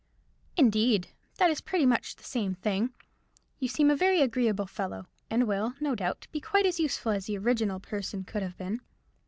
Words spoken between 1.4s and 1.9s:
is pretty